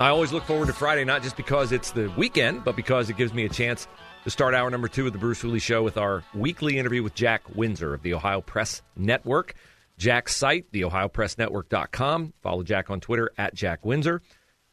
I 0.00 0.08
always 0.08 0.32
look 0.32 0.44
forward 0.44 0.66
to 0.66 0.72
Friday, 0.72 1.04
not 1.04 1.22
just 1.22 1.36
because 1.36 1.70
it's 1.70 1.92
the 1.92 2.12
weekend, 2.16 2.64
but 2.64 2.74
because 2.74 3.10
it 3.10 3.16
gives 3.16 3.32
me 3.32 3.44
a 3.44 3.48
chance 3.48 3.86
to 4.24 4.30
start 4.30 4.52
hour 4.52 4.68
number 4.68 4.88
two 4.88 5.06
of 5.06 5.12
the 5.12 5.18
Bruce 5.20 5.40
Hooley 5.40 5.60
Show 5.60 5.84
with 5.84 5.96
our 5.96 6.24
weekly 6.34 6.78
interview 6.78 7.02
with 7.02 7.14
Jack 7.14 7.42
Windsor 7.54 7.94
of 7.94 8.02
the 8.02 8.12
Ohio 8.14 8.40
Press 8.40 8.82
Network. 8.96 9.54
Jack's 9.96 10.34
site, 10.34 10.72
theohiopressnetwork.com. 10.72 12.32
Follow 12.42 12.62
Jack 12.64 12.90
on 12.90 13.00
Twitter 13.00 13.30
at 13.38 13.54
Jack 13.54 13.84
Windsor. 13.84 14.20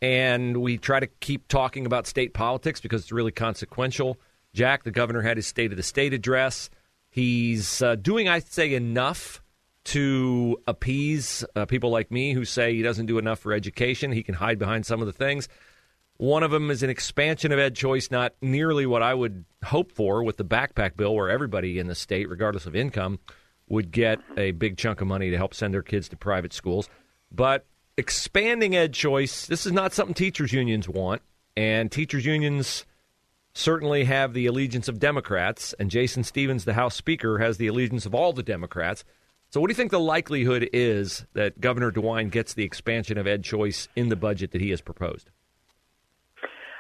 And 0.02 0.58
we 0.58 0.80
try 0.80 1.00
to 1.00 1.06
keep 1.06 1.48
talking 1.48 1.86
about 1.86 2.08
state 2.08 2.34
politics 2.34 2.82
because 2.82 3.04
it's 3.04 3.12
really 3.12 3.32
consequential. 3.32 4.18
Jack, 4.54 4.84
the 4.84 4.92
governor, 4.92 5.22
had 5.22 5.38
his 5.38 5.46
State 5.46 5.70
of 5.70 5.78
the 5.78 5.84
State 5.84 6.14
address. 6.14 6.72
He's 7.12 7.84
uh, 7.84 7.94
doing, 7.96 8.28
I'd 8.28 8.52
say, 8.52 8.74
enough 8.74 9.44
to 9.84 10.62
appease 10.68 11.44
uh, 11.56 11.66
people 11.66 11.90
like 11.90 12.12
me 12.12 12.34
who 12.34 12.46
say 12.46 12.74
he 12.74 12.82
doesn't 12.82 13.08
do 13.08 13.18
enough 13.18 13.40
for 13.40 13.54
education. 13.54 14.12
He 14.12 14.24
can 14.24 14.36
hide 14.36 14.60
behind 14.60 14.86
some 14.86 15.02
of 15.02 15.08
the 15.08 15.14
things. 15.14 15.48
One 16.18 16.44
of 16.44 16.52
them 16.52 16.70
is 16.70 16.84
an 16.84 16.90
expansion 16.92 17.52
of 17.52 17.58
ed 17.58 17.76
choice, 17.76 18.12
not 18.12 18.34
nearly 18.42 18.86
what 18.86 19.02
I 19.02 19.14
would 19.14 19.44
hope 19.64 19.92
for 19.92 20.24
with 20.24 20.38
the 20.38 20.46
backpack 20.46 20.96
bill, 20.96 21.16
where 21.16 21.30
everybody 21.30 21.80
in 21.80 21.88
the 21.88 21.96
state, 21.96 22.30
regardless 22.30 22.68
of 22.68 22.76
income, 22.76 23.20
would 23.68 23.92
get 23.92 24.20
a 24.38 24.52
big 24.52 24.78
chunk 24.78 25.02
of 25.02 25.08
money 25.08 25.32
to 25.32 25.38
help 25.38 25.56
send 25.56 25.74
their 25.74 25.82
kids 25.82 26.10
to 26.10 26.18
private 26.18 26.54
schools. 26.54 26.90
But 27.32 27.66
expanding 27.98 28.76
ed 28.76 28.94
choice, 28.94 29.48
this 29.48 29.66
is 29.66 29.72
not 29.72 29.94
something 29.94 30.14
teachers' 30.14 30.54
unions 30.54 30.88
want. 30.88 31.24
And 31.58 31.92
teachers' 31.92 32.26
unions 32.26 32.86
certainly 33.54 34.06
have 34.06 34.34
the 34.34 34.46
allegiance 34.46 34.88
of 34.88 35.00
Democrats, 35.00 35.74
and 35.80 35.90
Jason 35.90 36.24
Stephens, 36.24 36.66
the 36.66 36.74
House 36.74 36.96
Speaker, 36.96 37.40
has 37.40 37.58
the 37.58 37.68
allegiance 37.68 38.06
of 38.06 38.14
all 38.14 38.32
the 38.32 38.44
Democrats. 38.44 39.04
So, 39.52 39.60
what 39.60 39.68
do 39.68 39.72
you 39.72 39.76
think 39.76 39.92
the 39.92 40.00
likelihood 40.00 40.70
is 40.72 41.26
that 41.34 41.60
Governor 41.60 41.92
DeWine 41.92 42.32
gets 42.32 42.54
the 42.54 42.64
expansion 42.64 43.18
of 43.18 43.28
Ed 43.28 43.44
Choice 43.44 43.90
in 43.98 44.08
the 44.08 44.16
budget 44.16 44.52
that 44.52 44.62
he 44.62 44.70
has 44.70 44.80
proposed? 44.80 45.30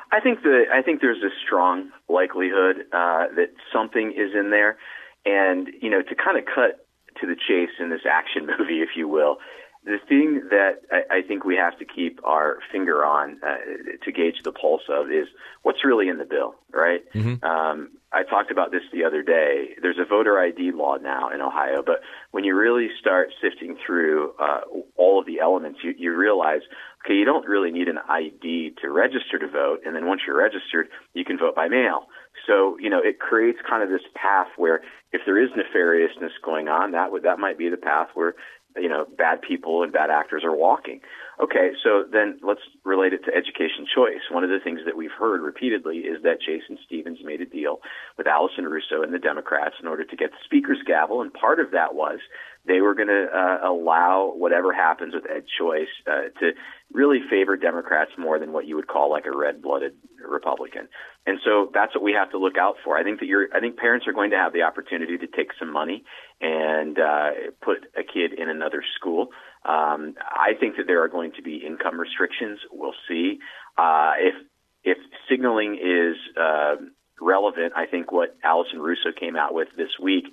I 0.09 0.22
think 0.22 0.44
that 0.44 0.66
I 0.73 0.81
think 0.81 1.02
there's 1.02 1.22
a 1.22 1.36
strong 1.45 1.89
likelihood 2.08 2.86
uh, 2.94 3.27
that 3.36 3.49
something 3.73 4.14
is 4.16 4.33
in 4.33 4.52
there, 4.52 4.77
and 5.25 5.67
you 5.81 5.89
know, 5.89 6.02
to 6.02 6.16
kind 6.16 6.38
of 6.38 6.45
cut 6.45 6.88
to 7.19 7.27
the 7.27 7.36
chase 7.36 7.75
in 7.77 7.89
this 7.89 8.02
action 8.09 8.47
movie, 8.58 8.80
if 8.80 8.92
you 8.95 9.09
will, 9.09 9.39
the 9.84 9.98
thing 10.08 10.44
that 10.52 10.82
I, 10.92 11.18
I 11.18 11.22
think 11.22 11.44
we 11.44 11.56
have 11.56 11.78
to 11.80 11.86
keep 11.86 12.20
our 12.24 12.60
finger 12.72 13.04
on 13.04 13.40
uh, 13.44 13.56
to 14.04 14.12
gauge 14.12 14.44
the 14.44 14.52
pulse 14.52 14.84
of 14.90 15.10
is 15.10 15.28
what's 15.64 15.84
really 15.84 16.08
in 16.08 16.18
the 16.18 16.26
bill, 16.26 16.56
right? 16.72 17.02
Mm-hmm. 17.14 17.44
Um, 17.44 17.90
I 18.14 18.23
talked 18.23 18.52
about 18.52 18.72
this 18.72 18.84
the 18.94 19.06
other 19.06 19.23
day. 19.23 19.70
There's 19.82 19.98
a 19.98 20.06
voter 20.06 20.38
ID 20.40 20.72
law 20.73 20.98
now 20.98 21.30
in 21.30 21.42
Ohio, 21.42 21.82
but 21.84 22.02
when 22.32 22.44
you 22.44 22.56
really 22.56 22.90
start 23.00 23.30
sifting 23.42 23.78
through 23.86 24.34
uh, 24.40 24.62
all 24.98 25.20
of 25.20 25.26
the 25.26 25.40
elements, 25.40 25.80
you, 25.82 25.95
you 25.98 26.16
realize, 26.16 26.62
okay, 27.06 27.16
you 27.16 27.26
don't 27.26 27.48
really 27.48 27.72
need 27.72 27.88
an 27.88 28.00
ID 28.08 28.76
to 28.82 28.90
register 28.90 29.40
to 29.40 29.48
vote, 29.48 29.80
and 29.86 29.95
then 29.95 30.06
once 30.06 30.22
you're 30.28 30.38
registered, 30.38 30.90
you 31.14 31.26
can 31.26 31.38
vote 31.38 31.56
by 31.56 31.68
mail. 31.68 32.08
So 32.48 32.78
you 32.80 32.89
know, 32.89 33.00
it 33.04 33.20
creates 33.20 33.60
kind 33.67 33.84
of 33.84 33.89
this 33.89 34.05
path 34.16 34.48
where 34.58 34.82
if 35.11 35.22
there 35.26 35.42
is 35.42 35.50
nefariousness 35.52 36.32
going 36.44 36.67
on, 36.67 36.92
that 36.92 37.11
would 37.11 37.23
that 37.23 37.39
might 37.39 37.58
be 37.58 37.70
the 37.70 37.78
path 37.78 38.10
where 38.14 38.36
you 38.76 38.89
know 38.89 39.05
bad 39.17 39.42
people 39.42 39.83
and 39.83 39.92
bad 39.92 40.09
actors 40.09 40.43
are 40.43 40.55
walking. 40.55 41.02
Okay, 41.39 41.71
so 41.83 42.03
then 42.11 42.39
let's 42.43 42.61
relate 42.83 43.14
it 43.14 43.23
to 43.25 43.31
education 43.33 43.87
choice. 43.95 44.21
One 44.30 44.43
of 44.43 44.49
the 44.49 44.59
things 44.64 44.81
that 44.86 44.97
we've 44.97 45.11
heard 45.17 45.42
repeatedly 45.42 45.99
is 45.99 46.21
that 46.23 46.39
Jason 46.39 46.77
Stephens 46.86 47.19
made 47.23 47.42
a 47.42 47.45
deal 47.45 47.80
with 48.17 48.27
Allison 48.27 48.65
Russo 48.65 49.02
and 49.02 49.14
the 49.14 49.19
Democrats 49.19 49.75
in 49.81 49.87
order 49.87 50.03
to 50.03 50.15
get 50.15 50.31
the 50.31 50.37
speaker's 50.43 50.83
gavel, 50.86 51.21
and 51.21 51.33
part 51.33 51.59
of 51.59 51.71
that 51.71 51.95
was 51.95 52.19
they 52.65 52.81
were 52.81 52.93
going 52.93 53.08
to 53.08 53.25
uh, 53.33 53.67
allow 53.67 54.33
whatever 54.36 54.71
happens 54.71 55.15
with 55.15 55.23
Ed 55.30 55.45
Choice 55.58 55.89
uh, 56.05 56.30
to 56.39 56.52
really 56.93 57.19
favor 57.27 57.58
Democrats 57.58 58.11
more 58.17 58.37
than 58.37 58.53
what 58.53 58.67
you 58.67 58.75
would 58.75 58.87
call 58.87 59.09
like 59.09 59.25
a 59.25 59.36
red-blooded 59.36 59.93
Republican. 60.27 60.87
And 61.25 61.39
so 61.43 61.71
that's 61.73 61.95
what 61.95 62.03
we 62.03 62.13
have 62.13 62.30
to 62.31 62.37
look 62.37 62.58
out 62.58 62.75
for. 62.83 62.98
I 62.98 63.03
think 63.03 63.19
that 63.19 63.25
you're, 63.25 63.48
I 63.53 63.59
think 63.59 63.77
parents 63.77 64.05
are 64.08 64.13
going 64.13 64.31
to 64.31 64.37
have 64.37 64.53
the 64.53 64.61
opportunity 64.61 65.17
to 65.17 65.27
take 65.27 65.49
some 65.58 65.71
money 65.71 66.03
and 66.39 66.99
uh, 66.99 67.30
put 67.63 67.77
a 67.98 68.03
kid 68.03 68.33
in 68.37 68.49
another 68.49 68.83
school. 68.95 69.30
Um, 69.64 70.16
I 70.20 70.54
think 70.60 70.77
that 70.77 70.88
there 70.88 71.04
are 71.04 71.08
going 71.08 71.32
to 71.36 71.42
be 71.42 71.58
income 71.58 71.99
restrictions. 71.99 72.60
We'll 72.72 72.95
see 73.08 73.39
uh, 73.77 74.14
if 74.17 74.36
if 74.83 74.98
signaling 75.30 75.76
is 75.76 76.16
uh, 76.36 76.76
relevant. 77.22 77.73
I 77.76 77.86
think 77.86 78.11
what 78.11 78.36
Allison 78.44 78.80
Russo 78.80 79.11
came 79.17 79.36
out 79.36 79.54
with 79.54 79.67
this 79.77 79.92
week 80.02 80.26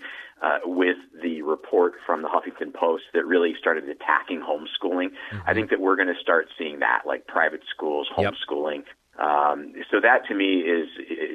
uh, 0.43 0.59
with 0.65 0.97
the 1.23 1.43
report 1.43 1.95
from 2.07 2.23
the 2.23 2.29
Huffington 2.29 2.73
Post 2.73 3.05
that 3.13 3.27
really 3.27 3.55
started 3.61 3.85
attacking 3.89 4.41
homeschooling. 4.41 5.11
Mm-hmm. 5.11 5.39
I 5.47 5.55
think 5.55 5.71
that 5.71 5.81
we're 5.81 5.97
going 5.97 6.09
to 6.09 6.21
start 6.21 6.47
seeing 6.59 6.79
that, 6.81 7.03
like 7.07 7.27
private 7.27 7.61
schools, 7.75 8.09
homeschooling. 8.17 8.77
Yep. 8.77 8.85
Um, 9.19 9.75
so 9.91 10.01
that 10.01 10.27
to 10.29 10.35
me 10.35 10.63
is 10.63 10.87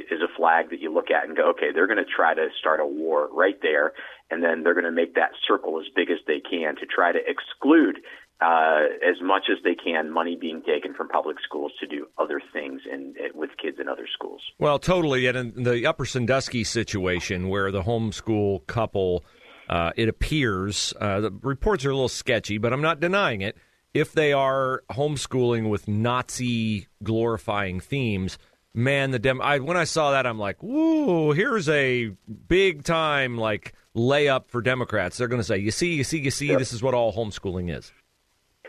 is 0.10 0.22
a 0.24 0.32
flag 0.38 0.70
that 0.70 0.80
you 0.80 0.94
look 0.94 1.12
at 1.12 1.28
and 1.28 1.36
go, 1.36 1.50
okay, 1.50 1.72
they're 1.74 1.88
going 1.88 2.04
to 2.04 2.10
try 2.10 2.34
to 2.34 2.48
start 2.58 2.80
a 2.80 2.86
war 2.86 3.28
right 3.34 3.60
there, 3.62 3.92
and 4.32 4.42
then 4.42 4.64
they're 4.64 4.74
going 4.74 4.86
to 4.86 4.92
make 4.92 5.16
that 5.16 5.32
circle 5.46 5.80
as 5.80 5.88
big 5.94 6.10
as 6.10 6.20
they 6.26 6.40
can 6.40 6.76
to 6.78 6.86
try 6.86 7.12
to 7.12 7.20
exclude 7.28 8.00
uh, 8.42 8.88
as 9.04 9.22
much 9.22 9.44
as 9.52 9.58
they 9.64 9.76
can 9.76 10.12
money 10.12 10.38
being 10.40 10.62
taken 10.62 10.94
from 10.94 11.10
public 11.10 11.38
schools 11.44 11.72
to 11.80 11.88
do 11.88 12.08
other 12.18 12.42
things 12.52 12.82
in, 12.92 13.16
with 13.34 13.52
kids 13.62 13.78
in 13.80 13.88
other 13.88 14.08
schools. 14.14 14.42
Well, 14.60 14.80
totally. 14.80 15.28
And 15.28 15.38
in 15.38 15.64
the 15.64 15.86
Upper 15.86 16.06
Sandusky 16.06 16.64
situation, 16.64 17.50
where 17.50 17.72
the 17.72 17.84
homeschool 17.84 18.66
couple, 18.68 19.24
uh, 19.70 19.92
it 19.96 20.10
appears 20.10 20.94
uh, 21.00 21.22
the 21.22 21.32
reports 21.42 21.86
are 21.86 21.92
a 21.92 21.94
little 21.94 22.10
sketchy, 22.10 22.58
but 22.58 22.74
I'm 22.74 22.82
not 22.82 23.00
denying 23.00 23.42
it 23.42 23.58
if 23.94 24.14
they 24.14 24.34
are 24.34 24.84
homeschooling 24.92 25.70
with 25.70 25.88
Nazi 25.88 26.88
glorifying 27.04 27.80
themes, 27.80 28.38
man, 28.74 29.12
the 29.12 29.20
dem. 29.20 29.42
I, 29.42 29.60
when 29.60 29.78
I 29.78 29.84
saw 29.84 30.12
that, 30.12 30.26
I'm 30.26 30.40
like, 30.40 30.62
"Whoa! 30.62 31.32
Here's 31.32 31.70
a 31.70 32.12
big 32.48 32.84
time 32.84 33.38
like 33.38 33.74
layup 33.96 34.48
for 34.48 34.62
Democrats." 34.62 35.18
They're 35.18 35.28
going 35.28 35.42
to 35.42 35.46
say, 35.46 35.58
"You 35.58 35.72
see, 35.72 35.94
you 35.94 36.04
see, 36.04 36.20
you 36.20 36.32
see. 36.32 36.56
This 36.56 36.74
is 36.74 36.82
what 36.82 36.94
all 36.94 37.14
homeschooling 37.14 37.76
is." 37.76 37.92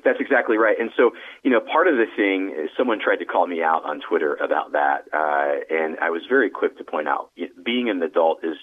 That's 0.05 0.21
exactly 0.21 0.59
right. 0.59 0.77
And 0.79 0.91
so, 0.99 1.12
you 1.43 1.51
know, 1.51 1.61
part 1.61 1.89
of 1.89 1.95
the 1.95 2.05
thing, 2.15 2.69
someone 2.77 3.01
tried 3.03 3.17
to 3.17 3.25
call 3.25 3.47
me 3.47 3.62
out 3.62 3.85
on 3.87 4.03
Twitter 4.06 4.35
about 4.35 4.73
that, 4.73 5.06
uh, 5.15 5.75
and 5.75 5.97
I 5.99 6.11
was 6.11 6.23
very 6.29 6.51
quick 6.51 6.77
to 6.77 6.85
point 6.85 7.09
out, 7.09 7.31
being 7.65 7.89
an 7.89 8.03
adult 8.03 8.45
is 8.45 8.56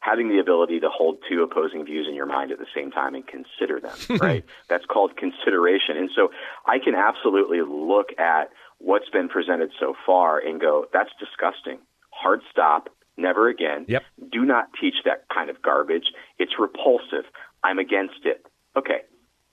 having 0.00 0.28
the 0.28 0.38
ability 0.38 0.80
to 0.80 0.88
hold 0.88 1.18
two 1.28 1.42
opposing 1.42 1.84
views 1.84 2.06
in 2.08 2.14
your 2.14 2.26
mind 2.26 2.50
at 2.52 2.58
the 2.58 2.66
same 2.74 2.90
time 2.90 3.14
and 3.14 3.24
consider 3.26 3.80
them, 3.80 3.96
right? 4.20 4.44
That's 4.68 4.84
called 4.86 5.16
consideration. 5.16 5.96
And 5.96 6.10
so 6.14 6.30
I 6.66 6.78
can 6.78 6.94
absolutely 6.94 7.62
look 7.62 8.08
at 8.18 8.50
what's 8.78 9.08
been 9.10 9.28
presented 9.28 9.70
so 9.78 9.94
far 10.06 10.38
and 10.38 10.60
go, 10.60 10.86
that's 10.92 11.10
disgusting. 11.18 11.78
Hard 12.10 12.40
stop. 12.50 12.88
Never 13.16 13.48
again. 13.48 13.84
Yep. 13.88 14.04
Do 14.30 14.44
not 14.44 14.68
teach 14.80 14.94
that 15.04 15.24
kind 15.32 15.50
of 15.50 15.60
garbage. 15.60 16.12
It's 16.38 16.52
repulsive. 16.58 17.24
I'm 17.64 17.78
against 17.78 18.24
it. 18.24 18.46
Okay. 18.76 19.00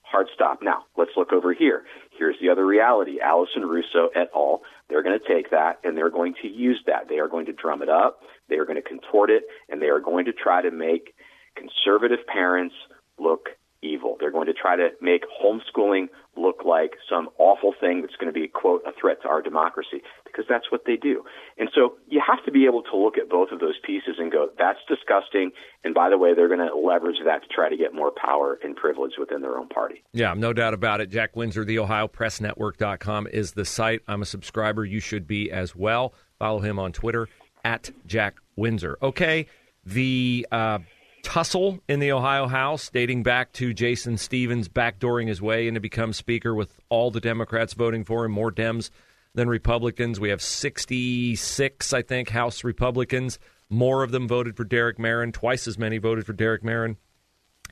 Hard 0.02 0.28
stop. 0.32 0.62
Now, 0.62 0.84
let's 0.96 1.10
look 1.16 1.32
over 1.32 1.52
here. 1.52 1.82
Here's 2.16 2.36
the 2.40 2.48
other 2.48 2.64
reality. 2.64 3.18
Allison 3.20 3.62
Russo 3.66 4.10
et 4.14 4.30
al. 4.36 4.62
They're 4.88 5.02
going 5.02 5.18
to 5.18 5.34
take 5.34 5.50
that 5.50 5.80
and 5.84 5.96
they're 5.96 6.10
going 6.10 6.34
to 6.42 6.48
use 6.48 6.80
that. 6.86 7.08
They 7.08 7.18
are 7.18 7.28
going 7.28 7.46
to 7.46 7.52
drum 7.52 7.82
it 7.82 7.88
up. 7.88 8.20
They 8.48 8.56
are 8.56 8.64
going 8.64 8.80
to 8.80 8.88
contort 8.88 9.30
it 9.30 9.44
and 9.68 9.82
they 9.82 9.86
are 9.86 10.00
going 10.00 10.26
to 10.26 10.32
try 10.32 10.62
to 10.62 10.70
make 10.70 11.14
conservative 11.56 12.26
parents 12.26 12.74
look 13.18 13.48
evil. 13.82 14.16
They're 14.18 14.30
going 14.30 14.46
to 14.46 14.52
try 14.52 14.76
to 14.76 14.90
make 15.00 15.22
homeschooling 15.42 16.08
look 16.46 16.64
like 16.64 16.92
some 17.10 17.28
awful 17.38 17.74
thing 17.80 18.02
that's 18.02 18.16
going 18.16 18.32
to 18.32 18.38
be, 18.38 18.46
quote, 18.46 18.82
a 18.86 18.92
threat 19.00 19.22
to 19.22 19.28
our 19.28 19.42
democracy, 19.42 20.02
because 20.24 20.44
that's 20.48 20.70
what 20.70 20.82
they 20.86 20.96
do. 20.96 21.24
And 21.58 21.68
so 21.74 21.94
you 22.08 22.22
have 22.26 22.44
to 22.44 22.52
be 22.52 22.66
able 22.66 22.82
to 22.82 22.96
look 22.96 23.18
at 23.18 23.28
both 23.28 23.50
of 23.50 23.60
those 23.60 23.74
pieces 23.84 24.16
and 24.18 24.30
go, 24.30 24.48
that's 24.58 24.78
disgusting. 24.88 25.50
And 25.84 25.94
by 25.94 26.08
the 26.10 26.18
way, 26.18 26.34
they're 26.34 26.48
going 26.48 26.66
to 26.66 26.76
leverage 26.76 27.18
that 27.24 27.42
to 27.42 27.48
try 27.48 27.68
to 27.68 27.76
get 27.76 27.94
more 27.94 28.12
power 28.12 28.58
and 28.62 28.76
privilege 28.76 29.12
within 29.18 29.42
their 29.42 29.58
own 29.58 29.68
party. 29.68 30.02
Yeah, 30.12 30.34
no 30.34 30.52
doubt 30.52 30.74
about 30.74 31.00
it. 31.00 31.10
Jack 31.10 31.34
Windsor, 31.34 31.64
the 31.64 31.76
OhioPressNetwork.com 31.76 33.26
is 33.28 33.52
the 33.52 33.64
site. 33.64 34.02
I'm 34.06 34.22
a 34.22 34.26
subscriber. 34.26 34.84
You 34.84 35.00
should 35.00 35.26
be 35.26 35.50
as 35.50 35.74
well. 35.74 36.14
Follow 36.38 36.60
him 36.60 36.78
on 36.78 36.92
Twitter 36.92 37.28
at 37.64 37.90
Jack 38.06 38.36
Windsor. 38.56 38.98
Okay, 39.02 39.46
the. 39.84 40.46
Uh, 40.52 40.78
tussle 41.26 41.80
in 41.88 41.98
the 41.98 42.12
Ohio 42.12 42.46
House 42.46 42.88
dating 42.88 43.24
back 43.24 43.52
to 43.54 43.74
Jason 43.74 44.16
Stephens 44.16 44.68
backdooring 44.68 45.26
his 45.26 45.42
way 45.42 45.66
in 45.66 45.74
to 45.74 45.80
become 45.80 46.12
Speaker 46.12 46.54
with 46.54 46.78
all 46.88 47.10
the 47.10 47.20
Democrats 47.20 47.74
voting 47.74 48.04
for 48.04 48.24
him, 48.24 48.30
more 48.30 48.52
Dems 48.52 48.90
than 49.34 49.48
Republicans. 49.48 50.20
We 50.20 50.28
have 50.28 50.40
66, 50.40 51.92
I 51.92 52.02
think, 52.02 52.28
House 52.28 52.62
Republicans. 52.62 53.40
More 53.68 54.04
of 54.04 54.12
them 54.12 54.28
voted 54.28 54.56
for 54.56 54.62
Derek 54.62 54.98
Merrin. 54.98 55.32
Twice 55.32 55.66
as 55.66 55.76
many 55.76 55.98
voted 55.98 56.24
for 56.24 56.32
Derek 56.32 56.62
Merrin 56.62 56.96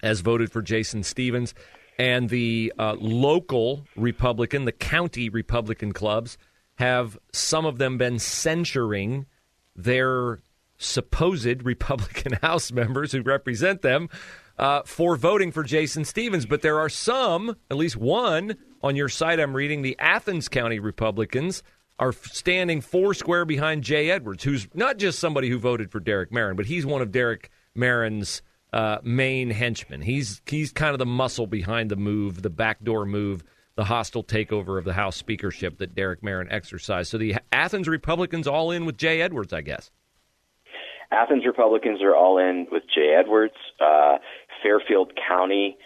as 0.03 0.19
voted 0.19 0.51
for 0.51 0.61
Jason 0.61 1.05
Stephens. 1.05 1.55
And 1.97 2.31
the 2.31 2.73
uh, 2.77 2.97
local 2.99 3.87
Republican, 3.95 4.65
the 4.65 4.73
county 4.73 5.29
Republican 5.29 5.93
clubs, 5.93 6.37
have 6.75 7.17
some 7.33 7.67
of 7.67 7.79
them 7.79 7.99
been 7.99 8.19
censuring 8.19 9.27
their 9.77 10.41
supposed 10.85 11.63
Republican 11.63 12.33
House 12.43 12.73
members 12.73 13.13
who 13.13 13.23
represent 13.23 13.83
them 13.83 14.09
uh, 14.59 14.83
for 14.85 15.17
voting 15.17 15.53
for 15.53 15.63
Jason 15.63 16.05
Stephens. 16.05 16.47
But 16.47 16.63
there 16.63 16.79
are 16.79 16.89
some, 16.89 17.57
at 17.71 17.77
least 17.77 17.97
one 17.97 18.57
on 18.83 18.97
your 18.97 19.09
site 19.09 19.41
I'm 19.41 19.55
reading, 19.55 19.83
the 19.83 19.97
Athens 19.99 20.49
County 20.49 20.79
Republicans 20.79 21.63
are 21.99 22.13
standing 22.13 22.81
four 22.81 23.15
square 23.15 23.45
behind 23.45 23.85
Jay 23.85 24.11
Edwards, 24.11 24.45
who's 24.45 24.69
not 24.75 24.99
just 24.99 25.19
somebody 25.19 25.49
who 25.49 25.59
voted 25.59 25.91
for 25.91 26.01
Derek 26.01 26.31
Merrin, 26.31 26.57
but 26.57 26.67
he's 26.67 26.85
one 26.85 27.03
of 27.03 27.13
Derek 27.13 27.51
Merrin's 27.77 28.43
uh, 28.73 28.99
main 29.05 29.51
henchmen. 29.51 30.03
He's 30.03 30.43
he's 30.47 30.73
kind 30.73 30.93
of 30.93 30.99
the 30.99 31.07
muscle 31.07 31.47
behind 31.47 31.91
the 31.91 31.97
move, 31.97 32.43
the 32.43 32.51
backdoor 32.51 33.07
move, 33.07 33.45
the 33.77 33.85
hostile 33.85 34.25
takeover 34.25 34.79
of 34.79 34.85
the 34.85 34.93
House 34.93 35.17
speakership 35.17 35.79
that 35.79 35.95
Derek 35.95 36.23
Merrin 36.23 36.49
exercised. 36.51 37.11
So 37.11 37.19
the 37.19 37.37
Athens 37.53 37.89
Republicans 37.89 38.49
all 38.49 38.71
in 38.73 38.85
with 38.85 38.97
Jay 38.97 39.21
Edwards, 39.21 39.53
I 39.53 39.61
guess. 39.61 39.91
Athens 41.15 41.45
Republicans 41.47 42.03
are 42.03 42.15
all 42.15 42.39
in 42.39 42.67
with 42.71 42.83
Jay 42.95 43.17
Edwards. 43.19 43.55
Uh, 43.81 44.19
Fairfield 44.63 45.13
County 45.29 45.77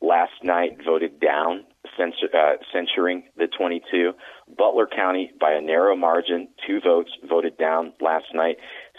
last 0.00 0.32
night 0.42 0.78
voted 0.84 1.18
down 1.20 1.64
censor, 1.96 2.28
uh, 2.34 2.56
censuring 2.72 3.24
the 3.36 3.46
22. 3.46 4.12
Butler 4.56 4.86
County, 4.86 5.30
by 5.40 5.52
a 5.52 5.60
narrow 5.60 5.96
margin, 5.96 6.48
two 6.66 6.80
votes 6.80 7.10
voted 7.28 7.56
down 7.56 7.92
last 8.00 8.26
night 8.34 8.56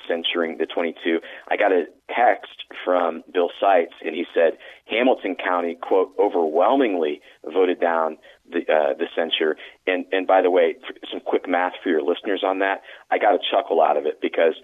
censuring 0.07 0.57
the 0.57 0.65
22. 0.65 1.19
I 1.49 1.57
got 1.57 1.71
a 1.71 1.85
text 2.15 2.63
from 2.83 3.23
Bill 3.33 3.49
Seitz, 3.59 3.93
and 4.03 4.15
he 4.15 4.25
said 4.33 4.57
Hamilton 4.85 5.35
County, 5.35 5.77
quote, 5.81 6.13
overwhelmingly 6.19 7.21
voted 7.43 7.79
down 7.79 8.17
the 8.49 8.59
uh, 8.59 8.93
the 8.97 9.07
censure. 9.15 9.57
And 9.87 10.05
and 10.11 10.27
by 10.27 10.41
the 10.41 10.51
way, 10.51 10.75
some 11.11 11.21
quick 11.25 11.47
math 11.47 11.73
for 11.83 11.89
your 11.89 12.01
listeners 12.01 12.43
on 12.45 12.59
that. 12.59 12.81
I 13.11 13.17
got 13.17 13.33
a 13.33 13.39
chuckle 13.51 13.81
out 13.81 13.97
of 13.97 14.05
it 14.05 14.19
because 14.21 14.55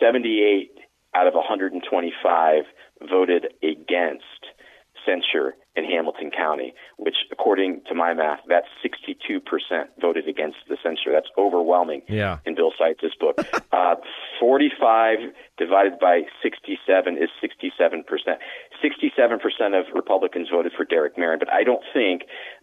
78 0.00 0.70
out 1.14 1.26
of 1.26 1.34
125 1.34 2.64
voted 3.08 3.46
against 3.62 4.24
censure 5.06 5.54
in 5.76 5.84
Hamilton 5.84 6.30
County, 6.36 6.74
which, 6.96 7.16
according 7.30 7.82
to 7.88 7.94
my 7.94 8.14
math, 8.14 8.40
that's 8.48 8.66
62% 8.84 9.40
voted 10.00 10.26
against 10.26 10.56
the 10.68 10.76
censure. 10.82 11.12
That's 11.12 11.28
overwhelming 11.38 12.02
yeah. 12.08 12.38
in 12.44 12.54
Bill 12.54 12.72
Seitz's 12.78 13.14
book. 13.20 13.38
uh, 13.72 13.94
45 14.40 15.18
divided 15.58 15.98
by 16.00 16.22
67 16.42 17.18
is 17.18 17.28
67%. 17.42 18.04
67% 18.82 19.78
of 19.78 19.86
Republicans 19.94 20.48
voted 20.52 20.72
for 20.76 20.84
Derek 20.84 21.16
Merrin, 21.16 21.38
but 21.38 21.52
I 21.52 21.64
don't 21.64 21.82
think 21.92 22.22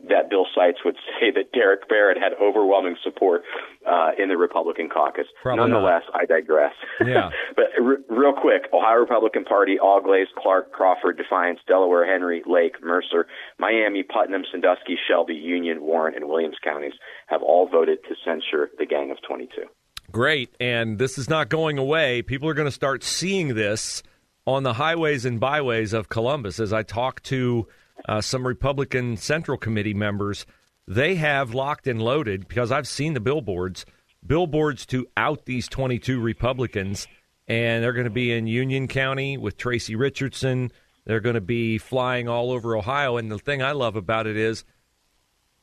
that 0.10 0.30
Bill 0.30 0.46
Seitz 0.56 0.80
would 0.86 0.96
say 1.20 1.32
that 1.32 1.52
Derek 1.54 1.88
Barrett 1.90 2.18
had 2.18 2.34
overwhelming 2.42 2.96
support 3.04 3.44
uh, 3.90 4.12
in 4.18 4.30
the 4.30 4.38
Republican 4.38 4.90
caucus. 4.90 5.26
Probably 5.42 5.70
Nonetheless, 5.70 6.04
not. 6.14 6.22
I 6.22 6.26
digress. 6.26 6.74
Yeah. 7.06 7.32
but 7.56 7.66
r- 7.78 7.98
real 8.10 8.34
quick, 8.34 8.64
Ohio 8.74 8.96
Republican 9.00 9.44
Party, 9.44 9.78
Auglaize, 9.78 10.28
Clark, 10.42 10.72
Crawford, 10.72 11.18
Defiance, 11.18 11.60
Delaware, 11.68 12.06
Henry, 12.10 12.42
Lake, 12.48 12.76
Mercer, 12.82 13.28
Miami, 13.60 14.04
Putnam, 14.04 14.44
Sandusky, 14.50 14.98
Shelby, 15.08 15.34
Union, 15.34 15.82
Warren, 15.82 16.16
and 16.16 16.30
Williams 16.30 16.56
counties 16.64 16.94
have 17.28 17.42
all 17.42 17.68
voted 17.68 18.00
to 18.08 18.16
censure 18.24 18.70
the 18.80 18.86
Gang 18.86 19.12
of 19.12 19.18
22. 19.28 19.64
Great. 20.12 20.56
And 20.60 20.98
this 20.98 21.18
is 21.18 21.30
not 21.30 21.50
going 21.50 21.78
away. 21.78 22.22
People 22.22 22.48
are 22.48 22.54
going 22.54 22.68
to 22.68 22.72
start 22.72 23.04
seeing 23.04 23.56
this 23.56 24.04
on 24.46 24.64
the 24.64 24.74
highways 24.74 25.26
and 25.26 25.40
byways 25.40 25.94
of 25.94 26.10
Columbus. 26.10 26.60
As 26.60 26.74
I 26.74 26.84
talk 26.84 27.22
to 27.24 27.68
uh, 28.08 28.22
some 28.22 28.46
Republican 28.46 29.18
Central 29.18 29.58
Committee 29.58 29.94
members, 29.94 30.46
they 30.88 31.16
have 31.16 31.54
locked 31.54 31.88
and 31.88 32.02
loaded, 32.02 32.48
because 32.48 32.72
I've 32.72 32.88
seen 32.88 33.14
the 33.14 33.20
billboards, 33.20 33.86
billboards 34.26 34.86
to 34.88 35.08
out 35.16 35.46
these 35.46 35.68
22 35.68 36.20
Republicans. 36.20 37.08
And 37.48 37.84
they're 37.84 37.94
going 37.94 38.06
to 38.06 38.10
be 38.10 38.32
in 38.32 38.48
Union 38.48 38.88
County 38.88 39.38
with 39.38 39.58
Tracy 39.58 39.96
Richardson. 39.96 40.72
They're 41.06 41.20
going 41.20 41.36
to 41.36 41.42
be 41.42 41.78
flying 41.78 42.30
all 42.30 42.52
over 42.52 42.76
Ohio. 42.76 43.18
And 43.18 43.30
the 43.32 43.38
thing 43.38 43.62
I 43.62 43.72
love 43.72 43.96
about 43.96 44.28
it 44.28 44.38
is 44.38 44.64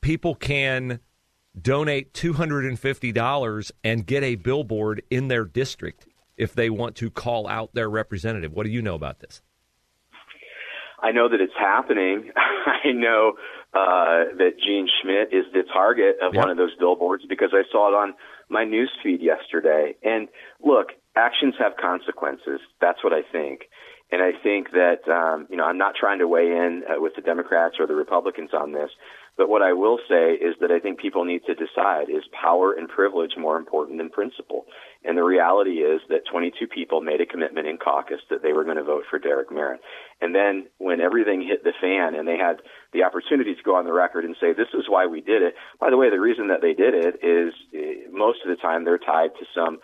people 0.03 0.35
can 0.35 1.01
donate 1.61 2.13
$250 2.13 3.73
and 3.83 4.07
get 4.07 4.23
a 4.23 4.35
billboard 4.37 5.03
in 5.11 5.29
their 5.29 5.45
district 5.45 6.07
if 6.41 6.55
they 6.55 6.71
want 6.71 6.97
to 6.97 7.11
call 7.11 7.47
out 7.47 7.75
their 7.75 7.91
representative. 7.91 8.53
What 8.53 8.65
do 8.65 8.73
you 8.73 8.81
know 8.81 8.95
about 8.95 9.21
this? 9.21 9.43
I 11.03 11.13
know 11.13 11.29
that 11.29 11.41
it's 11.41 11.53
happening. 11.59 12.31
I 12.37 12.93
know 12.93 13.35
uh, 13.75 14.37
that 14.39 14.53
Jean 14.65 14.89
Schmidt 15.01 15.33
is 15.33 15.45
the 15.53 15.63
target 15.73 16.17
of 16.23 16.35
one 16.35 16.51
of 16.51 16.57
those 16.57 16.75
billboards 16.79 17.25
because 17.29 17.51
I 17.53 17.63
saw 17.71 17.89
it 17.89 17.95
on 17.95 18.15
my 18.49 18.65
news 18.65 18.91
feed 19.03 19.21
yesterday. 19.21 19.97
And 20.03 20.29
look, 20.65 20.89
actions 21.15 21.55
have 21.59 21.73
consequences. 21.77 22.61
That's 22.81 23.05
what 23.05 23.13
I 23.13 23.21
think. 23.31 23.69
And 24.11 24.23
I 24.23 24.33
think 24.43 24.73
that, 24.73 25.07
um, 25.09 25.47
you 25.51 25.57
know, 25.57 25.65
I'm 25.65 25.79
not 25.79 25.95
trying 25.95 26.19
to 26.19 26.27
weigh 26.27 26.51
in 26.51 26.83
uh, 26.89 27.01
with 27.01 27.15
the 27.15 27.23
Democrats 27.23 27.77
or 27.79 27.87
the 27.87 27.95
Republicans 27.95 28.51
on 28.53 28.73
this, 28.73 28.91
but 29.37 29.49
what 29.49 29.63
I 29.63 29.73
will 29.73 29.99
say 30.09 30.35
is 30.35 30.55
that 30.61 30.71
I 30.71 30.81
think 30.81 31.01
people 31.01 31.25
need 31.25 31.43
to 31.47 31.55
decide 31.55 32.11
is 32.11 32.25
power 32.33 32.73
and 32.73 32.89
privilege 32.89 33.33
more 33.39 33.57
important 33.57 33.99
than 33.99 34.11
principle? 34.11 34.67
And 35.05 35.17
the 35.17 35.25
reality 35.25 35.81
is 35.81 36.01
that 36.09 36.27
22 36.31 36.67
people 36.67 37.01
made 37.01 37.21
a 37.21 37.27
commitment 37.27 37.67
in 37.67 37.79
caucus 37.79 38.21
that 38.29 38.43
they 38.43 38.53
were 38.53 38.65
going 38.65 38.77
to 38.77 38.85
vote 38.85 39.05
for 39.09 39.19
Derek 39.19 39.51
Merrin. 39.51 39.79
And 40.21 40.35
then 40.35 40.67
when 40.79 41.01
everything 41.01 41.43
hit 41.43 41.65
the 41.65 41.73
fan 41.81 42.15
and 42.15 42.29
they 42.29 42.37
had 42.37 42.61
the 42.93 43.05
opportunity 43.05 43.55
to 43.55 43.63
go 43.63 43.77
on 43.77 43.87
the 43.87 43.93
record 43.93 44.25
and 44.25 44.37
say, 44.41 44.53
this 44.53 44.69
is 44.75 44.85
why 44.89 45.07
we 45.07 45.21
did 45.21 45.43
it. 45.43 45.55
By 45.81 45.91
the 45.91 45.97
way, 45.97 46.11
the 46.11 46.21
reason 46.21 46.49
that 46.49 46.61
they 46.61 46.75
did 46.75 46.95
it 46.95 47.25
is 47.25 47.55
eh, 47.75 48.11
most 48.13 48.41
of 48.45 48.51
the 48.51 48.61
time 48.61 48.85
they're 48.85 48.99
tied 48.99 49.31
to 49.39 49.47
some 49.55 49.79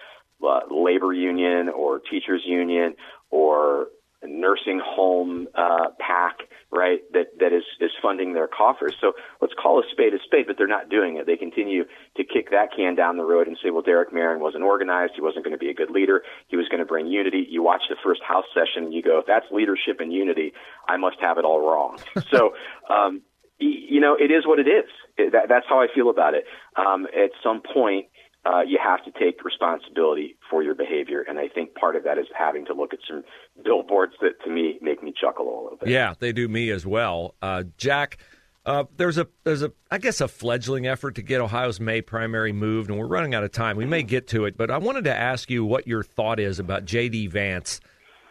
uh, 0.45 0.61
labor 0.71 1.13
union 1.13 1.69
or 1.69 2.01
teachers 2.01 2.43
union 2.45 2.95
or 3.31 3.87
nursing 4.25 4.81
home 4.85 5.47
uh, 5.55 5.89
PAC, 5.99 6.49
right? 6.73 7.01
That 7.13 7.39
that 7.41 7.53
is 7.53 7.63
is 7.81 7.91
funding 8.03 8.35
their 8.35 8.49
coffers. 8.49 8.95
So 9.01 9.13
let's 9.41 9.55
call 9.61 9.79
a 9.79 9.83
spade 9.91 10.15
a 10.15 10.19
spade, 10.25 10.47
but 10.47 10.57
they're 10.59 10.67
not 10.67 10.89
doing 10.89 11.17
it. 11.17 11.27
They 11.27 11.37
continue 11.37 11.85
to 12.17 12.25
kick 12.25 12.51
that 12.51 12.69
can 12.75 12.95
down 12.95 13.17
the 13.17 13.25
road 13.25 13.47
and 13.47 13.57
say, 13.63 13.71
well, 13.71 13.83
Derek 13.83 14.13
Merrin 14.13 14.41
wasn't 14.41 14.65
organized. 14.65 15.13
He 15.15 15.21
wasn't 15.21 15.45
going 15.45 15.57
to 15.57 15.59
be 15.59 15.71
a 15.71 15.75
good 15.75 15.91
leader. 15.91 16.23
He 16.49 16.57
was 16.57 16.69
going 16.69 16.81
to 16.81 16.87
bring 16.87 17.07
unity. 17.07 17.47
You 17.49 17.63
watch 17.63 17.83
the 17.89 17.97
first 18.03 18.23
House 18.23 18.47
session, 18.55 18.85
and 18.85 18.95
you 18.95 19.03
go, 19.03 19.19
if 19.19 19.27
that's 19.27 19.47
leadership 19.51 20.01
and 20.01 20.13
unity, 20.13 20.53
I 20.89 20.97
must 20.97 21.17
have 21.21 21.39
it 21.39 21.45
all 21.45 21.61
wrong. 21.61 21.99
so. 22.31 22.53
Um, 22.89 23.23
you 23.59 24.01
know, 24.01 24.15
it 24.21 24.31
is 24.31 24.47
what 24.47 24.59
it 24.59 24.69
is. 24.69 25.33
That, 25.33 25.49
that's 25.49 25.65
how 25.67 25.81
I 25.81 25.87
feel 25.95 26.11
about 26.11 26.35
it. 26.35 26.45
Um, 26.77 27.07
at 27.07 27.31
some 27.43 27.63
point, 27.63 28.05
uh, 28.47 28.61
you 28.61 28.79
have 28.83 29.05
to 29.05 29.11
take 29.19 29.45
responsibility 29.45 30.37
for 30.51 30.63
your 30.63 30.75
behavior. 30.75 31.25
And 31.29 31.39
I 31.39 31.49
think 31.49 31.75
part 31.75 31.97
of 31.97 32.05
that 32.05 32.19
is 32.19 32.27
having 32.37 32.65
to 32.67 32.75
look 32.75 32.93
at 32.93 33.01
some 33.09 33.25
billboards 33.65 34.13
that, 34.21 34.43
to 34.45 34.51
me, 34.51 34.79
make 34.81 35.03
me 35.03 35.13
chuckle 35.19 35.47
a 35.47 35.57
little 35.63 35.79
bit. 35.81 35.89
Yeah, 35.89 36.15
they 36.19 36.33
do 36.33 36.47
me 36.49 36.71
as 36.71 36.87
well. 36.87 37.35
Uh, 37.43 37.65
Jack, 37.77 38.19
uh, 38.65 38.85
there's 38.97 39.19
a 39.19 39.27
there's 39.45 39.63
a 39.63 39.73
I 39.91 39.99
guess 39.99 40.21
a 40.21 40.29
fledgling 40.29 40.87
effort 40.87 41.17
to 41.17 41.23
get 41.23 41.41
Ohio's 41.41 41.81
May 41.81 42.03
primary 42.03 42.53
moved, 42.53 42.91
and 42.91 42.99
we're 42.99 43.07
running 43.07 43.35
out 43.35 43.45
of 43.45 43.53
time. 43.53 43.77
We 43.77 43.87
may 43.87 44.03
get 44.03 44.29
to 44.29 44.45
it, 44.45 44.57
but 44.57 44.71
I 44.71 44.79
wanted 44.79 45.05
to 45.05 45.17
ask 45.17 45.51
you 45.51 45.65
what 45.65 45.87
your 45.87 46.03
thought 46.03 46.41
is 46.41 46.59
about 46.59 46.85
J.D. 46.85 47.29
Vance 47.29 47.81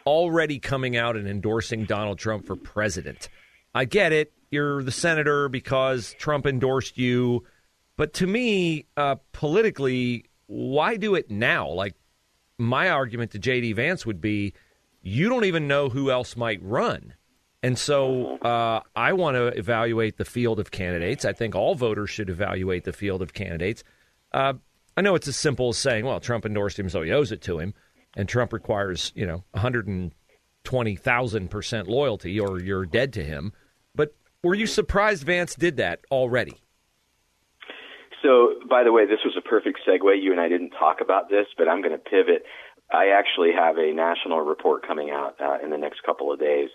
already 0.05 0.59
coming 0.59 0.95
out 0.95 1.15
and 1.15 1.27
endorsing 1.27 1.85
Donald 1.85 2.19
Trump 2.19 2.45
for 2.45 2.55
president. 2.55 3.27
I 3.73 3.85
get 3.85 4.13
it. 4.13 4.31
You're 4.51 4.83
the 4.83 4.91
senator 4.91 5.49
because 5.49 6.15
Trump 6.19 6.45
endorsed 6.45 6.97
you. 6.97 7.45
But 7.97 8.13
to 8.15 8.27
me, 8.27 8.85
uh, 8.97 9.15
politically, 9.31 10.25
why 10.47 10.97
do 10.97 11.15
it 11.15 11.31
now? 11.31 11.69
Like, 11.69 11.95
my 12.57 12.89
argument 12.89 13.31
to 13.31 13.39
J.D. 13.39 13.73
Vance 13.73 14.05
would 14.05 14.21
be 14.21 14.53
you 15.01 15.29
don't 15.29 15.45
even 15.45 15.67
know 15.67 15.89
who 15.89 16.09
else 16.09 16.35
might 16.35 16.61
run. 16.63 17.13
And 17.61 17.77
so 17.77 18.37
uh, 18.37 18.81
I 18.95 19.13
want 19.13 19.35
to 19.35 19.47
evaluate 19.47 20.17
the 20.17 20.25
field 20.25 20.59
of 20.59 20.71
candidates. 20.71 21.25
I 21.25 21.33
think 21.33 21.55
all 21.55 21.75
voters 21.75 22.09
should 22.09 22.29
evaluate 22.29 22.83
the 22.83 22.93
field 22.93 23.21
of 23.21 23.33
candidates. 23.33 23.83
Uh, 24.31 24.53
I 24.97 25.01
know 25.01 25.15
it's 25.15 25.27
as 25.27 25.35
simple 25.35 25.69
as 25.69 25.77
saying, 25.77 26.05
well, 26.05 26.19
Trump 26.19 26.45
endorsed 26.45 26.79
him, 26.79 26.89
so 26.89 27.01
he 27.01 27.11
owes 27.11 27.31
it 27.31 27.41
to 27.41 27.59
him. 27.59 27.73
And 28.15 28.29
Trump 28.29 28.53
requires, 28.53 29.11
you 29.15 29.25
know, 29.25 29.43
120,000% 29.55 31.87
loyalty 31.87 32.39
or 32.39 32.59
you're 32.59 32.85
dead 32.85 33.13
to 33.13 33.23
him. 33.23 33.51
But 33.93 34.15
were 34.43 34.55
you 34.55 34.67
surprised 34.67 35.23
Vance 35.23 35.55
did 35.55 35.77
that 35.77 36.01
already? 36.11 36.61
So, 38.25 38.55
by 38.67 38.83
the 38.83 38.91
way, 38.91 39.05
this 39.05 39.19
was 39.23 39.35
a 39.37 39.41
perfect 39.47 39.79
segue. 39.87 40.21
You 40.21 40.31
and 40.31 40.41
I 40.41 40.49
didn't 40.49 40.71
talk 40.71 40.97
about 40.99 41.29
this, 41.29 41.45
but 41.57 41.69
I'm 41.69 41.81
going 41.81 41.93
to 41.93 42.01
pivot. 42.01 42.41
I 42.91 43.13
actually 43.13 43.51
have 43.53 43.77
a 43.77 43.93
national 43.93 44.41
report 44.41 44.87
coming 44.87 45.11
out 45.11 45.35
uh, 45.39 45.57
in 45.63 45.69
the 45.69 45.77
next 45.77 46.01
couple 46.03 46.31
of 46.33 46.39
days 46.39 46.69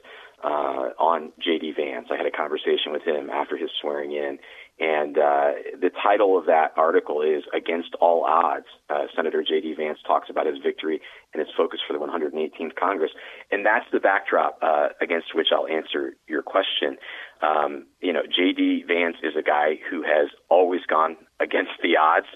uh, 0.44 0.94
on 0.98 1.32
J.D. 1.42 1.74
Vance. 1.76 2.06
I 2.10 2.16
had 2.16 2.26
a 2.26 2.30
conversation 2.30 2.92
with 2.92 3.02
him 3.02 3.30
after 3.30 3.56
his 3.56 3.70
swearing 3.80 4.12
in, 4.12 4.38
and 4.80 5.18
uh, 5.18 5.52
the 5.78 5.90
title 6.02 6.38
of 6.38 6.46
that 6.46 6.72
article 6.74 7.20
is 7.20 7.44
Against 7.54 7.90
All 8.00 8.24
Odds. 8.24 8.64
Uh, 8.88 9.04
Senator 9.14 9.44
J.D. 9.46 9.74
Vance 9.76 9.98
talks 10.06 10.30
about 10.30 10.46
his 10.46 10.56
victory 10.64 11.02
and 11.34 11.40
his 11.40 11.54
focus 11.54 11.80
for 11.86 11.92
the 11.92 11.98
118th 11.98 12.74
Congress. 12.76 13.10
And 13.50 13.64
that's 13.64 13.84
the 13.92 14.00
backdrop 14.00 14.58
uh, 14.62 14.88
against 15.02 15.34
which 15.34 15.48
I'll 15.52 15.66
answer 15.66 16.14
your 16.26 16.42
question. 16.42 16.96
Um, 17.42 17.88
you 18.00 18.14
know, 18.14 18.22
J.D. 18.24 18.84
Vance 18.88 19.16
is 19.22 19.34
a 19.38 19.42
guy 19.42 19.76
who 19.90 20.02
has 20.02 20.30
always 20.48 20.80
gone 20.88 21.18
against 21.40 21.72
the 21.82 21.98
odds. 22.00 22.28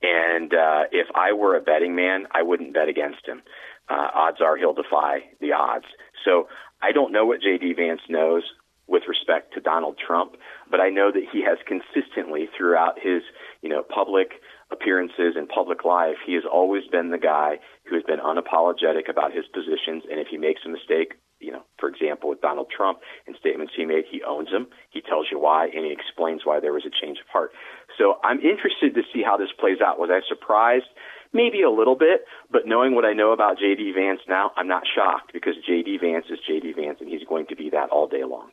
And 0.00 0.54
uh, 0.54 0.84
if 0.92 1.08
I 1.14 1.34
were 1.34 1.54
a 1.54 1.60
betting 1.60 1.94
man, 1.94 2.26
I 2.32 2.42
wouldn't 2.42 2.72
bet 2.72 2.88
against 2.88 3.28
him. 3.28 3.42
Uh, 3.90 4.08
odds 4.14 4.38
are 4.40 4.56
he'll 4.56 4.72
defy 4.72 5.24
the 5.40 5.52
odds. 5.52 5.84
So 6.24 6.48
I 6.80 6.92
don't 6.92 7.12
know 7.12 7.26
what 7.26 7.42
J.D. 7.42 7.74
Vance 7.74 8.00
knows 8.08 8.44
with 8.90 9.04
respect 9.06 9.54
to 9.54 9.60
Donald 9.60 9.96
Trump, 10.04 10.34
but 10.68 10.80
I 10.80 10.90
know 10.90 11.12
that 11.14 11.30
he 11.32 11.46
has 11.46 11.58
consistently 11.62 12.50
throughout 12.50 12.98
his, 12.98 13.22
you 13.62 13.70
know, 13.70 13.82
public 13.86 14.42
appearances 14.72 15.38
and 15.38 15.48
public 15.48 15.84
life, 15.84 16.18
he 16.26 16.34
has 16.34 16.42
always 16.42 16.82
been 16.90 17.10
the 17.10 17.18
guy 17.18 17.58
who 17.86 17.94
has 17.94 18.02
been 18.02 18.18
unapologetic 18.18 19.08
about 19.08 19.32
his 19.32 19.46
positions. 19.54 20.02
And 20.10 20.18
if 20.18 20.26
he 20.28 20.38
makes 20.38 20.62
a 20.66 20.68
mistake, 20.68 21.14
you 21.38 21.52
know, 21.52 21.62
for 21.78 21.88
example, 21.88 22.28
with 22.28 22.40
Donald 22.40 22.68
Trump 22.74 22.98
and 23.26 23.36
statements 23.38 23.72
he 23.76 23.86
made, 23.86 24.04
he 24.10 24.22
owns 24.26 24.50
them. 24.50 24.66
He 24.90 25.00
tells 25.00 25.26
you 25.30 25.38
why, 25.38 25.66
and 25.66 25.86
he 25.86 25.92
explains 25.92 26.42
why 26.44 26.60
there 26.60 26.72
was 26.72 26.84
a 26.84 26.90
change 26.90 27.18
of 27.18 27.26
heart. 27.32 27.50
So 27.96 28.18
I'm 28.22 28.38
interested 28.38 28.94
to 28.94 29.02
see 29.14 29.22
how 29.24 29.36
this 29.36 29.54
plays 29.58 29.78
out. 29.80 29.98
Was 29.98 30.10
I 30.12 30.20
surprised? 30.28 30.90
Maybe 31.32 31.62
a 31.62 31.70
little 31.70 31.96
bit, 31.96 32.26
but 32.50 32.66
knowing 32.66 32.94
what 32.96 33.04
I 33.04 33.12
know 33.12 33.30
about 33.30 33.58
J.D. 33.58 33.92
Vance 33.94 34.20
now, 34.28 34.50
I'm 34.56 34.66
not 34.66 34.82
shocked 34.82 35.32
because 35.32 35.54
J.D. 35.64 35.98
Vance 36.02 36.26
is 36.28 36.40
J.D. 36.46 36.74
Vance, 36.74 36.98
and 37.00 37.08
he's 37.08 37.22
going 37.28 37.46
to 37.46 37.56
be 37.56 37.70
that 37.70 37.90
all 37.90 38.08
day 38.08 38.24
long. 38.24 38.50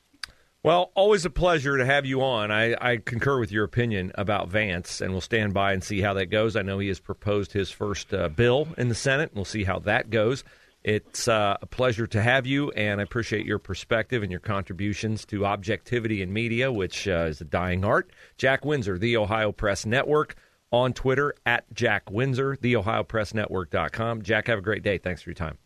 Well, 0.64 0.92
always 0.96 1.24
a 1.24 1.30
pleasure 1.30 1.78
to 1.78 1.86
have 1.86 2.06
you 2.06 2.22
on. 2.22 2.52
I, 2.52 2.76
I, 2.82 2.98
concur 2.98 3.40
with 3.40 3.52
your 3.52 3.64
opinion 3.64 4.12
about 4.16 4.50
Vance, 4.50 5.02
and 5.02 5.12
we'll 5.12 5.22
stand 5.22 5.54
by 5.54 5.72
and 5.72 5.84
see 5.84 6.02
how 6.02 6.16
that 6.16 6.26
goes. 6.26 6.56
I 6.56 6.64
know 6.64 6.80
he 6.80 6.88
has 6.88 7.00
proposed 7.00 7.54
his 7.54 7.70
first 7.70 8.14
uh, 8.14 8.28
bill 8.30 8.68
in 8.78 8.90
the 8.90 8.96
Senate, 8.96 9.30
and 9.30 9.36
we'll 9.36 9.46
see 9.46 9.64
how 9.64 9.80
that 9.80 10.10
goes. 10.10 10.44
It's 10.84 11.28
uh, 11.28 11.58
a 11.62 11.66
pleasure 11.66 12.08
to 12.08 12.22
have 12.22 12.48
you, 12.48 12.72
and 12.72 13.00
I 13.00 13.04
appreciate 13.04 13.46
your 13.46 13.60
perspective 13.60 14.24
and 14.24 14.32
your 14.32 14.40
contributions 14.40 15.26
to 15.28 15.46
objectivity 15.46 16.22
in 16.22 16.34
media, 16.34 16.72
which 16.72 17.08
uh, 17.08 17.28
is 17.30 17.40
a 17.40 17.46
dying 17.46 17.86
art. 17.86 18.10
Jack 18.38 18.66
Windsor, 18.66 18.98
the 18.98 19.18
Ohio 19.18 19.52
Press 19.52 19.86
Network, 19.86 20.36
on 20.72 20.94
Twitter 20.94 21.34
at 21.46 21.72
Jack 21.74 22.10
Windsor, 22.10 22.56
theohiopressnetwork.com. 22.56 24.22
Jack, 24.22 24.48
have 24.48 24.60
a 24.60 24.62
great 24.62 24.84
day. 24.84 24.98
Thanks 24.98 25.22
for 25.22 25.30
your 25.30 25.36
time. 25.36 25.58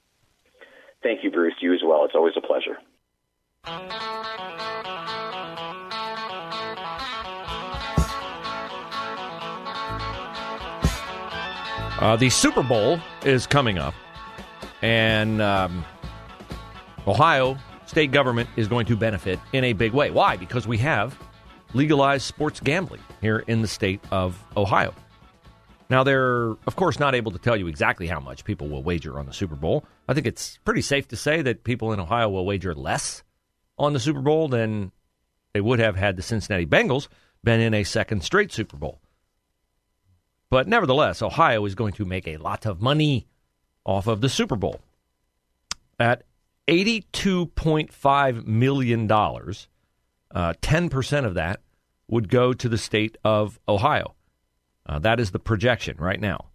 Thank 1.02 1.24
you, 1.24 1.32
Bruce. 1.32 1.56
You 1.62 1.74
as 1.74 1.82
well. 1.84 2.06
It's 2.06 2.16
always 2.16 2.34
a 2.38 2.42
pleasure. 2.42 2.78
Uh, 12.02 12.16
the 12.16 12.32
Super 12.32 12.64
Bowl 12.64 13.00
is 13.24 13.46
coming 13.46 13.78
up, 13.78 13.94
and 14.82 15.40
um, 15.40 15.86
Ohio 17.06 17.56
state 17.86 18.12
government 18.12 18.50
is 18.56 18.68
going 18.68 18.88
to 18.88 18.96
benefit 18.96 19.40
in 19.54 19.64
a 19.64 19.74
big 19.74 19.94
way. 19.94 20.10
Why? 20.10 20.36
Because 20.36 20.68
we 20.68 20.80
have 20.80 21.16
legalized 21.76 22.26
sports 22.26 22.60
gambling 22.60 23.02
here 23.22 23.44
in 23.46 23.62
the 23.62 23.68
state 23.68 24.02
of 24.10 24.44
Ohio. 24.58 24.96
Now, 25.92 26.04
they're, 26.04 26.56
of 26.66 26.76
course, 26.76 26.98
not 26.98 27.14
able 27.14 27.34
to 27.34 27.38
tell 27.38 27.56
you 27.56 27.68
exactly 27.68 28.08
how 28.08 28.20
much 28.20 28.46
people 28.46 28.68
will 28.68 28.82
wager 28.82 29.20
on 29.20 29.28
the 29.28 29.34
Super 29.34 29.56
Bowl. 29.56 29.86
I 30.08 30.16
think 30.16 30.26
it's 30.26 30.58
pretty 30.66 30.82
safe 30.82 31.08
to 31.10 31.16
say 31.16 31.44
that 31.44 31.64
people 31.64 31.94
in 31.94 32.00
Ohio 32.00 32.30
will 32.30 32.48
wager 32.48 32.74
less 32.74 33.22
on 33.78 33.94
the 33.94 34.00
Super 34.00 34.22
Bowl 34.22 34.48
than 34.48 34.92
they 35.54 35.62
would 35.62 35.78
have 35.78 35.98
had 35.98 36.16
the 36.16 36.24
Cincinnati 36.24 36.66
Bengals 36.66 37.10
been 37.44 37.60
in 37.60 37.76
a 37.76 37.84
second 37.84 38.24
straight 38.24 38.52
Super 38.52 38.78
Bowl. 38.78 39.01
But 40.52 40.68
nevertheless, 40.68 41.22
Ohio 41.22 41.66
is 41.66 41.76
going 41.76 41.94
to 41.94 42.06
make 42.06 42.28
a 42.28 42.36
lot 42.36 42.66
of 42.66 42.82
money 42.82 43.26
off 43.86 44.06
of 44.06 44.20
the 44.20 44.28
Super 44.28 44.58
Bowl. 44.58 44.82
At 45.98 46.24
$82.5 46.68 48.46
million, 48.46 49.10
uh, 49.10 49.34
10% 50.36 51.26
of 51.26 51.34
that 51.36 51.62
would 52.10 52.28
go 52.28 52.52
to 52.52 52.68
the 52.68 52.78
state 52.78 53.18
of 53.24 53.60
Ohio. 53.68 54.14
Uh, 54.86 55.00
that 55.00 55.22
is 55.22 55.32
the 55.32 55.40
projection 55.40 55.96
right 55.98 56.20
now. 56.20 56.48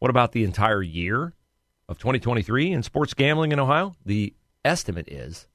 What 0.00 0.10
about 0.10 0.32
the 0.32 0.44
entire 0.44 0.82
year 0.82 1.32
of 1.88 1.98
2023 1.98 2.72
in 2.72 2.82
sports 2.82 3.14
gambling 3.14 3.52
in 3.52 3.58
Ohio? 3.58 3.94
The 4.04 4.34
estimate 4.66 5.08
is 5.08 5.48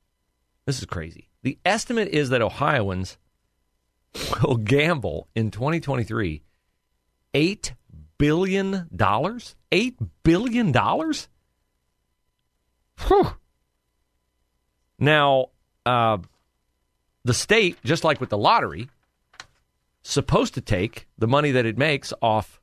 this 0.65 0.79
is 0.79 0.85
crazy. 0.85 1.29
The 1.43 1.59
estimate 1.63 2.07
is 2.07 2.29
that 2.29 2.41
Ohioans 2.41 3.19
will 4.43 4.57
gamble 4.57 5.27
in 5.35 5.51
2023 5.51 6.41
eight 7.33 7.74
billion 8.17 8.88
dollars. 8.95 9.55
Eight 9.71 9.98
billion 10.24 10.71
dollars. 10.71 11.27
Now, 15.00 15.48
uh, 15.86 16.17
the 17.24 17.33
state, 17.33 17.77
just 17.83 18.03
like 18.03 18.19
with 18.19 18.29
the 18.29 18.38
lottery, 18.38 18.89
supposed 20.01 20.53
to 20.55 20.62
take 20.62 21.07
the 21.17 21.27
money 21.27 21.51
that 21.51 21.65
it 21.65 21.77
makes 21.77 22.13
off 22.21 22.59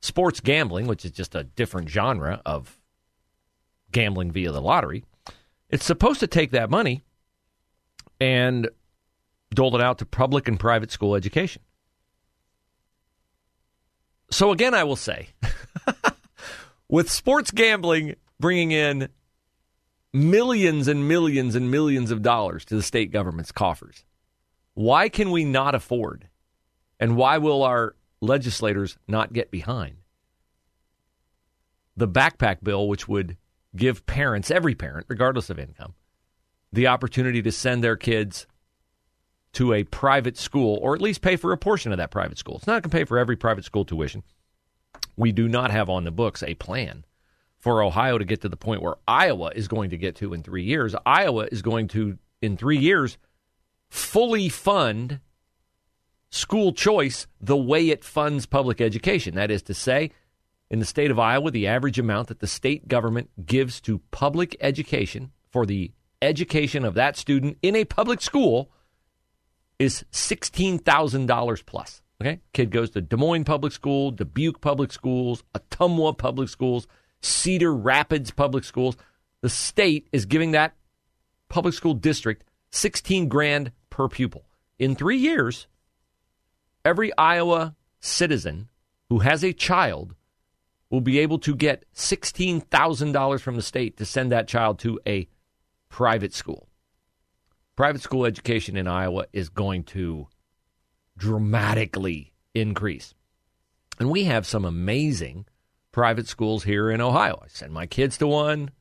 sports 0.00 0.40
gambling, 0.40 0.86
which 0.86 1.04
is 1.04 1.10
just 1.10 1.34
a 1.34 1.44
different 1.44 1.88
genre 1.88 2.40
of 2.44 2.78
gambling 3.92 4.32
via 4.32 4.52
the 4.52 4.60
lottery. 4.60 5.04
It's 5.70 5.84
supposed 5.84 6.20
to 6.20 6.26
take 6.26 6.50
that 6.52 6.70
money 6.70 7.02
and 8.20 8.68
dole 9.54 9.74
it 9.76 9.82
out 9.82 9.98
to 9.98 10.06
public 10.06 10.48
and 10.48 10.58
private 10.58 10.90
school 10.90 11.14
education. 11.14 11.62
So 14.30 14.50
again, 14.50 14.74
I 14.74 14.84
will 14.84 14.96
say, 14.96 15.28
with 16.88 17.10
sports 17.10 17.50
gambling 17.50 18.16
bringing 18.38 18.72
in 18.72 19.08
millions 20.12 20.88
and 20.88 21.08
millions 21.08 21.54
and 21.54 21.70
millions 21.70 22.10
of 22.10 22.22
dollars 22.22 22.64
to 22.66 22.76
the 22.76 22.82
state 22.82 23.10
government's 23.10 23.52
coffers, 23.52 24.04
why 24.74 25.08
can 25.08 25.30
we 25.30 25.44
not 25.44 25.74
afford, 25.74 26.28
and 27.00 27.16
why 27.16 27.38
will 27.38 27.62
our 27.62 27.94
legislators 28.20 28.98
not 29.06 29.32
get 29.32 29.50
behind 29.50 29.96
the 31.98 32.08
backpack 32.08 32.62
bill, 32.62 32.88
which 32.88 33.08
would 33.08 33.36
give 33.74 34.06
parents, 34.06 34.50
every 34.50 34.74
parent, 34.74 35.06
regardless 35.08 35.50
of 35.50 35.58
income, 35.58 35.94
the 36.72 36.86
opportunity 36.86 37.42
to 37.42 37.52
send 37.52 37.82
their 37.82 37.96
kids 37.96 38.46
to 39.54 39.72
a 39.72 39.84
private 39.84 40.36
school 40.36 40.78
or 40.82 40.94
at 40.94 41.00
least 41.00 41.22
pay 41.22 41.36
for 41.36 41.52
a 41.52 41.58
portion 41.58 41.92
of 41.92 41.98
that 41.98 42.10
private 42.10 42.38
school. 42.38 42.56
It's 42.56 42.66
not 42.66 42.82
going 42.82 42.90
to 42.90 42.96
pay 42.96 43.04
for 43.04 43.18
every 43.18 43.36
private 43.36 43.64
school 43.64 43.84
tuition. 43.84 44.22
We 45.16 45.32
do 45.32 45.48
not 45.48 45.70
have 45.70 45.88
on 45.88 46.04
the 46.04 46.10
books 46.10 46.42
a 46.42 46.54
plan 46.54 47.04
for 47.58 47.82
Ohio 47.82 48.18
to 48.18 48.24
get 48.24 48.42
to 48.42 48.48
the 48.48 48.56
point 48.56 48.82
where 48.82 48.96
Iowa 49.06 49.50
is 49.54 49.68
going 49.68 49.90
to 49.90 49.98
get 49.98 50.16
to 50.16 50.32
in 50.32 50.42
three 50.42 50.64
years. 50.64 50.94
Iowa 51.04 51.48
is 51.50 51.62
going 51.62 51.88
to, 51.88 52.18
in 52.40 52.56
three 52.56 52.78
years, 52.78 53.18
fully 53.88 54.48
fund 54.48 55.20
school 56.30 56.72
choice 56.72 57.26
the 57.40 57.56
way 57.56 57.88
it 57.88 58.04
funds 58.04 58.46
public 58.46 58.80
education. 58.80 59.34
That 59.34 59.50
is 59.50 59.62
to 59.62 59.74
say, 59.74 60.12
in 60.70 60.78
the 60.78 60.84
state 60.84 61.10
of 61.10 61.18
Iowa, 61.18 61.50
the 61.50 61.66
average 61.66 61.98
amount 61.98 62.28
that 62.28 62.40
the 62.40 62.46
state 62.46 62.86
government 62.86 63.30
gives 63.44 63.80
to 63.82 64.00
public 64.10 64.56
education 64.60 65.32
for 65.50 65.64
the 65.64 65.92
education 66.20 66.84
of 66.84 66.94
that 66.94 67.16
student 67.16 67.56
in 67.62 67.74
a 67.74 67.84
public 67.84 68.20
school 68.20 68.70
is 69.78 70.04
$16,000 70.12 71.66
plus. 71.66 72.02
Okay? 72.20 72.40
Kid 72.52 72.70
goes 72.70 72.90
to 72.90 73.00
Des 73.00 73.16
Moines 73.16 73.44
Public 73.44 73.72
School, 73.72 74.10
Dubuque 74.10 74.60
Public 74.60 74.92
Schools, 74.92 75.44
Ottumwa 75.54 76.16
Public 76.16 76.48
Schools, 76.48 76.88
Cedar 77.22 77.74
Rapids 77.74 78.30
Public 78.32 78.64
Schools. 78.64 78.96
The 79.40 79.48
state 79.48 80.08
is 80.12 80.26
giving 80.26 80.50
that 80.50 80.74
public 81.48 81.74
school 81.74 81.94
district 81.94 82.44
16 82.72 83.28
grand 83.28 83.72
per 83.88 84.08
pupil. 84.08 84.44
In 84.78 84.96
3 84.96 85.16
years, 85.16 85.68
every 86.84 87.16
Iowa 87.16 87.76
citizen 88.00 88.68
who 89.08 89.20
has 89.20 89.44
a 89.44 89.52
child 89.52 90.14
will 90.90 91.00
be 91.00 91.18
able 91.18 91.38
to 91.38 91.54
get 91.54 91.84
$16,000 91.94 93.40
from 93.40 93.56
the 93.56 93.62
state 93.62 93.96
to 93.96 94.04
send 94.04 94.32
that 94.32 94.48
child 94.48 94.78
to 94.80 94.98
a 95.06 95.28
private 95.88 96.34
school. 96.34 96.68
Private 97.78 98.02
school 98.02 98.26
education 98.26 98.76
in 98.76 98.88
Iowa 98.88 99.26
is 99.32 99.50
going 99.50 99.84
to 99.84 100.26
dramatically 101.16 102.32
increase. 102.52 103.14
And 104.00 104.10
we 104.10 104.24
have 104.24 104.48
some 104.48 104.64
amazing 104.64 105.46
private 105.92 106.26
schools 106.26 106.64
here 106.64 106.90
in 106.90 107.00
Ohio. 107.00 107.38
I 107.40 107.46
send 107.46 107.72
my 107.72 107.86
kids 107.86 108.18
to 108.18 108.26
one. 108.26 108.72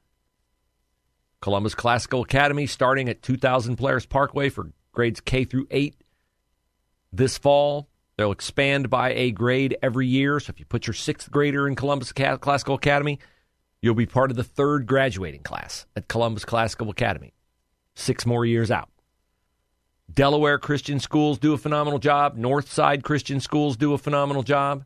Columbus 1.42 1.76
Classical 1.76 2.24
Academy 2.24 2.66
starting 2.66 3.08
at 3.08 3.22
2000 3.22 3.78
Polaris 3.78 4.08
Parkway 4.08 4.50
for 4.50 4.72
grades 4.94 5.22
K 5.22 5.44
through 5.44 5.68
8 5.70 5.96
this 7.14 7.38
fall. 7.38 7.90
They'll 8.18 8.32
expand 8.32 8.90
by 8.90 9.14
a 9.14 9.30
grade 9.30 9.78
every 9.84 10.08
year. 10.08 10.40
So 10.40 10.50
if 10.50 10.60
you 10.60 10.66
put 10.66 10.88
your 10.88 10.96
sixth 10.96 11.30
grader 11.30 11.68
in 11.68 11.76
Columbus 11.76 12.14
Classical 12.14 12.74
Academy, 12.74 13.20
You'll 13.82 13.96
be 13.96 14.08
part 14.08 14.32
of 14.32 14.38
the 14.38 14.44
third 14.44 14.88
graduating 14.88 15.44
class 15.44 15.86
at 15.96 16.08
Columbus 16.08 16.46
Classical 16.46 16.90
Academy. 16.90 17.34
Six 17.98 18.28
more 18.28 18.46
years 18.46 18.70
out. 18.70 18.90
Delaware 20.14 20.60
Christian 20.60 21.00
schools 21.00 21.40
do 21.40 21.54
a 21.54 21.58
phenomenal 21.58 21.98
job. 21.98 22.38
Northside 22.38 23.02
Christian 23.02 23.40
schools 23.40 23.76
do 23.76 23.94
a 23.94 23.98
phenomenal 23.98 24.44
job. 24.44 24.86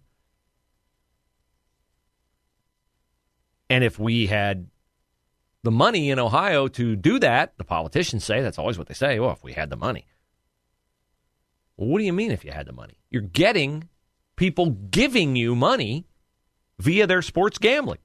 And 3.70 3.84
if 3.84 4.00
we 4.00 4.28
had 4.28 4.68
the 5.62 5.72
money 5.72 6.10
in 6.10 6.20
Ohio 6.20 6.70
to 6.70 6.96
do 6.96 7.20
that, 7.20 7.58
the 7.58 7.66
politicians 7.66 8.24
say 8.24 8.42
that's 8.42 8.58
always 8.58 8.78
what 8.78 8.88
they 8.88 8.94
say. 8.94 9.20
Well, 9.20 9.32
if 9.32 9.44
we 9.44 9.52
had 9.52 9.70
the 9.70 9.76
money. 9.76 10.06
Well, 11.76 11.90
what 11.90 12.00
do 12.00 12.06
you 12.06 12.14
mean 12.14 12.32
if 12.32 12.46
you 12.46 12.54
had 12.54 12.66
the 12.66 12.74
money? 12.74 12.98
You're 13.10 13.24
getting 13.24 13.90
people 14.38 14.70
giving 14.70 15.36
you 15.36 15.54
money 15.54 16.08
via 16.80 17.08
their 17.08 17.22
sports 17.22 17.58
gambling. 17.58 18.00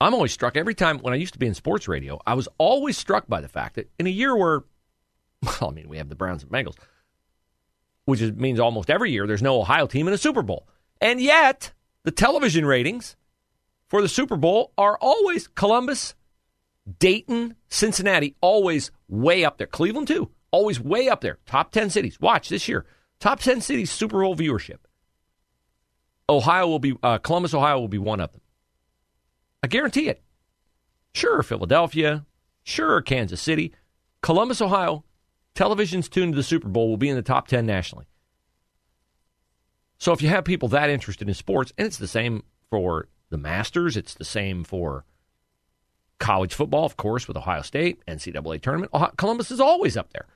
I'm 0.00 0.14
always 0.14 0.32
struck 0.32 0.56
every 0.56 0.74
time 0.74 0.98
when 0.98 1.14
I 1.14 1.16
used 1.16 1.32
to 1.32 1.38
be 1.38 1.46
in 1.46 1.54
sports 1.54 1.88
radio, 1.88 2.20
I 2.26 2.34
was 2.34 2.48
always 2.58 2.98
struck 2.98 3.26
by 3.28 3.40
the 3.40 3.48
fact 3.48 3.76
that 3.76 3.90
in 3.98 4.06
a 4.06 4.10
year 4.10 4.36
where, 4.36 4.64
well, 5.42 5.70
I 5.70 5.74
mean, 5.74 5.88
we 5.88 5.98
have 5.98 6.08
the 6.08 6.14
Browns 6.14 6.42
and 6.42 6.52
Bengals, 6.52 6.76
which 8.04 8.20
is, 8.20 8.32
means 8.32 8.60
almost 8.60 8.90
every 8.90 9.10
year 9.10 9.26
there's 9.26 9.42
no 9.42 9.60
Ohio 9.60 9.86
team 9.86 10.06
in 10.06 10.14
a 10.14 10.18
Super 10.18 10.42
Bowl. 10.42 10.68
And 11.00 11.20
yet, 11.20 11.72
the 12.04 12.10
television 12.10 12.66
ratings 12.66 13.16
for 13.88 14.02
the 14.02 14.08
Super 14.08 14.36
Bowl 14.36 14.72
are 14.76 14.98
always 15.00 15.48
Columbus, 15.48 16.14
Dayton, 16.98 17.56
Cincinnati, 17.68 18.34
always 18.40 18.90
way 19.08 19.44
up 19.44 19.58
there. 19.58 19.66
Cleveland, 19.66 20.08
too, 20.08 20.30
always 20.50 20.80
way 20.80 21.08
up 21.08 21.20
there. 21.20 21.38
Top 21.46 21.72
10 21.72 21.90
cities. 21.90 22.20
Watch 22.20 22.48
this 22.48 22.68
year. 22.68 22.84
Top 23.18 23.40
10 23.40 23.60
cities 23.60 23.90
Super 23.90 24.20
Bowl 24.20 24.36
viewership. 24.36 24.78
Ohio 26.28 26.66
will 26.66 26.78
be, 26.78 26.94
uh, 27.02 27.18
Columbus, 27.18 27.54
Ohio 27.54 27.80
will 27.80 27.88
be 27.88 27.98
one 27.98 28.20
of 28.20 28.32
them. 28.32 28.40
I 29.66 29.68
guarantee 29.68 30.08
it. 30.08 30.22
Sure, 31.12 31.42
Philadelphia. 31.42 32.24
Sure, 32.62 33.02
Kansas 33.02 33.42
City. 33.42 33.72
Columbus, 34.22 34.60
Ohio, 34.60 35.02
television's 35.56 36.08
tuned 36.08 36.34
to 36.34 36.36
the 36.36 36.44
Super 36.44 36.68
Bowl 36.68 36.88
will 36.88 36.96
be 36.96 37.08
in 37.08 37.16
the 37.16 37.22
top 37.22 37.48
10 37.48 37.66
nationally. 37.66 38.06
So 39.98 40.12
if 40.12 40.22
you 40.22 40.28
have 40.28 40.44
people 40.44 40.68
that 40.68 40.88
interested 40.88 41.26
in 41.26 41.34
sports, 41.34 41.72
and 41.76 41.84
it's 41.84 41.98
the 41.98 42.06
same 42.06 42.44
for 42.70 43.08
the 43.30 43.38
Masters, 43.38 43.96
it's 43.96 44.14
the 44.14 44.24
same 44.24 44.62
for 44.62 45.04
college 46.20 46.54
football, 46.54 46.84
of 46.84 46.96
course, 46.96 47.26
with 47.26 47.36
Ohio 47.36 47.62
State, 47.62 48.06
NCAA 48.06 48.62
tournament. 48.62 48.92
Columbus 49.16 49.50
is 49.50 49.58
always 49.58 49.96
up 49.96 50.12
there. 50.12 50.26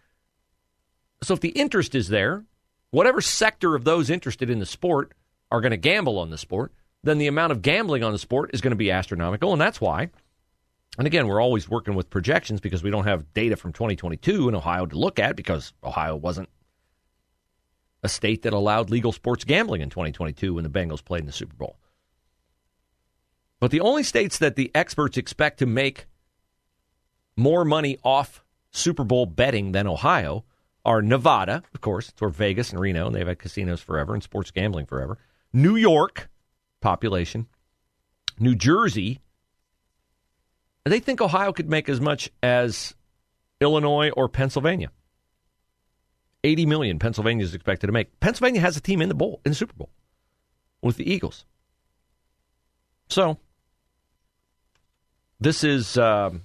So 1.22 1.34
if 1.34 1.40
the 1.40 1.50
interest 1.50 1.94
is 1.94 2.08
there, 2.08 2.46
whatever 2.90 3.20
sector 3.20 3.76
of 3.76 3.84
those 3.84 4.10
interested 4.10 4.50
in 4.50 4.58
the 4.58 4.66
sport 4.66 5.12
are 5.52 5.60
going 5.60 5.70
to 5.70 5.76
gamble 5.76 6.18
on 6.18 6.30
the 6.30 6.38
sport, 6.38 6.72
then 7.02 7.18
the 7.18 7.26
amount 7.26 7.52
of 7.52 7.62
gambling 7.62 8.02
on 8.02 8.12
the 8.12 8.18
sport 8.18 8.50
is 8.52 8.60
going 8.60 8.72
to 8.72 8.76
be 8.76 8.90
astronomical. 8.90 9.52
And 9.52 9.60
that's 9.60 9.80
why, 9.80 10.10
and 10.98 11.06
again, 11.06 11.26
we're 11.26 11.40
always 11.40 11.68
working 11.68 11.94
with 11.94 12.10
projections 12.10 12.60
because 12.60 12.82
we 12.82 12.90
don't 12.90 13.06
have 13.06 13.32
data 13.32 13.56
from 13.56 13.72
2022 13.72 14.48
in 14.48 14.54
Ohio 14.54 14.86
to 14.86 14.98
look 14.98 15.18
at 15.18 15.36
because 15.36 15.72
Ohio 15.82 16.16
wasn't 16.16 16.48
a 18.02 18.08
state 18.08 18.42
that 18.42 18.52
allowed 18.52 18.90
legal 18.90 19.12
sports 19.12 19.44
gambling 19.44 19.82
in 19.82 19.90
2022 19.90 20.54
when 20.54 20.64
the 20.64 20.70
Bengals 20.70 21.04
played 21.04 21.20
in 21.20 21.26
the 21.26 21.32
Super 21.32 21.54
Bowl. 21.54 21.76
But 23.60 23.70
the 23.70 23.80
only 23.80 24.02
states 24.02 24.38
that 24.38 24.56
the 24.56 24.70
experts 24.74 25.18
expect 25.18 25.58
to 25.58 25.66
make 25.66 26.06
more 27.36 27.64
money 27.64 27.98
off 28.02 28.42
Super 28.70 29.04
Bowl 29.04 29.26
betting 29.26 29.72
than 29.72 29.86
Ohio 29.86 30.44
are 30.84 31.02
Nevada, 31.02 31.62
of 31.74 31.80
course, 31.82 32.08
it's 32.08 32.20
where 32.20 32.30
Vegas 32.30 32.70
and 32.70 32.80
Reno, 32.80 33.06
and 33.06 33.14
they've 33.14 33.26
had 33.26 33.38
casinos 33.38 33.80
forever 33.80 34.14
and 34.14 34.22
sports 34.22 34.50
gambling 34.50 34.86
forever. 34.86 35.18
New 35.52 35.76
York, 35.76 36.30
population. 36.80 37.46
New 38.38 38.54
Jersey, 38.54 39.20
they 40.84 41.00
think 41.00 41.20
Ohio 41.20 41.52
could 41.52 41.68
make 41.68 41.88
as 41.88 42.00
much 42.00 42.30
as 42.42 42.94
Illinois 43.60 44.10
or 44.10 44.28
Pennsylvania. 44.28 44.90
80 46.42 46.66
million 46.66 46.98
Pennsylvania 46.98 47.44
is 47.44 47.54
expected 47.54 47.86
to 47.86 47.92
make. 47.92 48.18
Pennsylvania 48.20 48.60
has 48.62 48.76
a 48.76 48.80
team 48.80 49.02
in 49.02 49.08
the 49.08 49.14
bowl 49.14 49.40
in 49.44 49.52
the 49.52 49.56
Super 49.56 49.74
Bowl 49.74 49.90
with 50.80 50.96
the 50.96 51.10
Eagles. 51.10 51.44
So 53.08 53.38
this 55.38 55.64
is 55.64 55.98
um, 55.98 56.42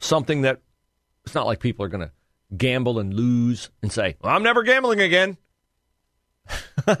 something 0.00 0.42
that 0.42 0.60
it's 1.24 1.34
not 1.34 1.46
like 1.46 1.60
people 1.60 1.84
are 1.84 1.88
going 1.88 2.06
to 2.06 2.10
gamble 2.56 2.98
and 2.98 3.14
lose 3.14 3.70
and 3.82 3.92
say, 3.92 4.16
well, 4.22 4.34
"I'm 4.34 4.42
never 4.42 4.62
gambling 4.62 5.00
again." 5.00 5.36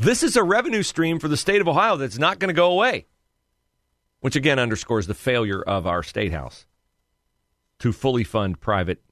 This 0.00 0.22
is 0.22 0.34
a 0.34 0.42
revenue 0.42 0.82
stream 0.82 1.18
for 1.18 1.28
the 1.28 1.36
state 1.36 1.60
of 1.60 1.68
Ohio 1.68 1.98
that's 1.98 2.16
not 2.16 2.38
going 2.38 2.48
to 2.48 2.54
go 2.54 2.72
away, 2.72 3.04
which 4.20 4.34
again 4.34 4.58
underscores 4.58 5.06
the 5.06 5.12
failure 5.12 5.60
of 5.60 5.86
our 5.86 6.02
state 6.02 6.32
house 6.32 6.64
to 7.80 7.92
fully 7.92 8.24
fund 8.24 8.58
private 8.62 9.02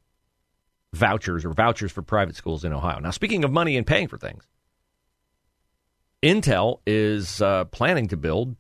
vouchers 0.95 1.45
or 1.45 1.53
vouchers 1.53 1.93
for 1.93 2.01
private 2.01 2.37
schools 2.37 2.65
in 2.65 2.73
Ohio. 2.73 3.01
Now, 3.01 3.11
speaking 3.11 3.45
of 3.45 3.53
money 3.53 3.77
and 3.77 3.87
paying 3.87 4.09
for 4.09 4.17
things, 4.17 4.49
Intel 6.23 6.79
is 6.87 7.43
uh, 7.43 7.67
planning 7.67 8.09
to 8.09 8.17
build 8.17 8.57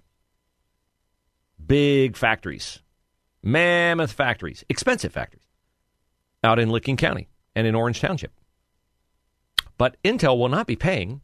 big 1.66 2.14
factories, 2.14 2.82
mammoth 3.42 4.12
factories, 4.12 4.66
expensive 4.68 5.14
factories 5.14 5.46
out 6.44 6.58
in 6.58 6.68
Licking 6.68 6.98
County 6.98 7.30
and 7.56 7.66
in 7.66 7.74
Orange 7.74 8.02
Township. 8.02 8.32
But 9.78 9.96
Intel 10.04 10.38
will 10.38 10.50
not 10.50 10.66
be 10.66 10.76
paying 10.76 11.22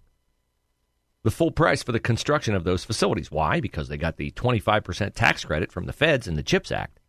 the 1.25 1.31
full 1.31 1.51
price 1.51 1.83
for 1.83 1.91
the 1.91 1.99
construction 1.99 2.55
of 2.55 2.65
those 2.65 2.85
facilities. 2.85 3.33
Why? 3.33 3.59
Because 3.59 3.89
they 3.89 3.97
got 3.97 4.19
the 4.19 4.31
25% 4.33 5.15
tax 5.15 5.45
credit 5.45 5.73
from 5.73 5.87
the 5.87 5.93
feds 5.93 6.29
in 6.29 6.37
the 6.37 6.43
CHIPS 6.43 6.71
Act. 6.71 7.01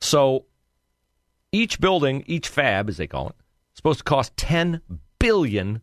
So 0.00 0.46
each 1.52 1.80
building, 1.80 2.24
each 2.26 2.48
fab, 2.48 2.88
as 2.88 2.96
they 2.96 3.06
call 3.06 3.28
it, 3.28 3.36
is 3.36 3.76
supposed 3.76 3.98
to 3.98 4.04
cost 4.04 4.34
$10 4.36 4.80
billion. 5.18 5.82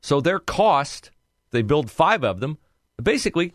So 0.00 0.20
their 0.20 0.38
cost, 0.38 1.10
they 1.50 1.62
build 1.62 1.90
five 1.90 2.24
of 2.24 2.40
them, 2.40 2.56
basically, 3.00 3.54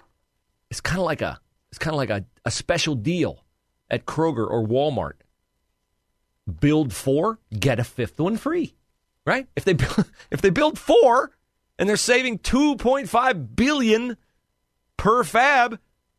it's 0.70 0.82
kind 0.82 1.00
of 1.00 1.06
like 1.06 1.22
a 1.22 1.40
it's 1.70 1.80
kind 1.80 1.94
of 1.94 1.98
like 1.98 2.10
a, 2.10 2.26
a 2.46 2.52
special 2.52 2.96
deal 2.96 3.44
at 3.90 4.06
Kroger 4.06 4.50
or 4.50 4.66
Walmart. 4.66 5.14
Build 6.60 6.94
four, 6.94 7.40
get 7.58 7.80
a 7.80 7.84
fifth 7.84 8.20
one 8.20 8.38
free 8.38 8.77
right? 9.28 9.48
If 9.56 9.64
they 9.66 9.74
if 10.32 10.42
they 10.42 10.50
build 10.50 10.80
four 10.80 11.30
and 11.78 11.88
they're 11.88 11.98
saving 11.98 12.40
2.5 12.40 13.56
billion 13.56 14.18
per 14.96 15.24
fab, 15.24 15.78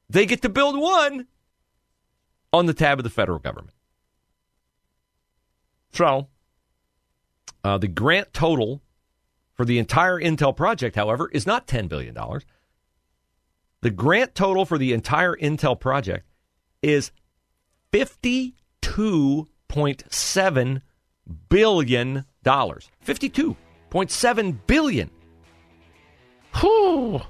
they 0.09 0.27
get 0.27 0.43
to 0.43 0.49
build 0.49 0.79
one 0.79 1.27
on 2.53 2.67
the 2.67 2.75
tab 2.75 3.01
of 3.01 3.05
the 3.05 3.11
federal 3.11 3.41
government. 3.41 3.75
So, 5.93 6.29
uh, 7.65 7.79
the 7.79 7.89
grant 7.89 8.33
total 8.33 8.81
for 9.55 9.65
the 9.65 9.79
entire 9.79 10.21
Intel 10.21 10.55
project, 10.55 10.95
however, 10.95 11.31
is 11.33 11.47
not 11.47 11.67
$10 11.67 11.89
billion. 11.89 12.15
The 13.81 13.91
grant 13.91 14.35
total 14.35 14.67
for 14.67 14.79
the 14.79 14.93
entire 14.93 15.35
Intel 15.35 15.81
project 15.81 16.27
is 16.83 17.11
$52.7 17.93 20.83
billion 21.49 22.25
dollars. 22.49 22.89
52.7 23.07 24.59
billion. 24.67 25.11
Whew. 26.55 27.21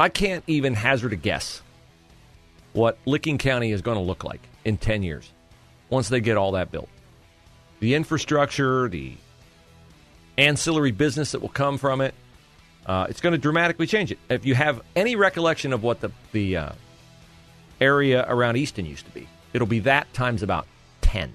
I 0.00 0.08
can't 0.08 0.42
even 0.46 0.72
hazard 0.72 1.12
a 1.12 1.16
guess 1.16 1.60
what 2.72 2.96
Licking 3.04 3.36
County 3.36 3.70
is 3.70 3.82
going 3.82 3.98
to 3.98 4.02
look 4.02 4.24
like 4.24 4.40
in 4.64 4.78
10 4.78 5.02
years 5.02 5.30
once 5.90 6.08
they 6.08 6.20
get 6.20 6.38
all 6.38 6.52
that 6.52 6.72
built. 6.72 6.88
The 7.80 7.94
infrastructure, 7.94 8.88
the 8.88 9.12
ancillary 10.38 10.92
business 10.92 11.32
that 11.32 11.42
will 11.42 11.50
come 11.50 11.76
from 11.76 12.00
it, 12.00 12.14
uh, 12.86 13.08
it's 13.10 13.20
going 13.20 13.32
to 13.34 13.38
dramatically 13.38 13.86
change 13.86 14.10
it. 14.10 14.18
If 14.30 14.46
you 14.46 14.54
have 14.54 14.80
any 14.96 15.16
recollection 15.16 15.74
of 15.74 15.82
what 15.82 16.00
the, 16.00 16.12
the 16.32 16.56
uh, 16.56 16.72
area 17.78 18.24
around 18.26 18.56
Easton 18.56 18.86
used 18.86 19.04
to 19.04 19.12
be, 19.12 19.28
it'll 19.52 19.66
be 19.66 19.80
that 19.80 20.10
times 20.14 20.42
about 20.42 20.66
10. 21.02 21.34